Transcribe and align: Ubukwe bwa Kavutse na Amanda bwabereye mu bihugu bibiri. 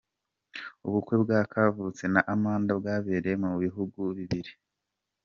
Ubukwe 0.87 1.15
bwa 1.23 1.39
Kavutse 1.51 2.03
na 2.13 2.21
Amanda 2.33 2.71
bwabereye 2.79 3.35
mu 3.43 3.51
bihugu 3.63 3.99
bibiri. 4.17 4.51